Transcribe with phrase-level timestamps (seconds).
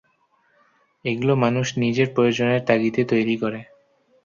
[1.05, 3.59] এগুলো মানুষ নিজের প্রয়োজনের তাগিদে তৈরি করে।